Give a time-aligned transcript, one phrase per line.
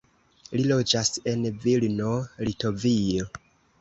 [0.55, 2.09] Li loĝas en Vilno,
[2.49, 3.29] Litovio.